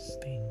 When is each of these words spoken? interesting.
interesting. 0.00 0.49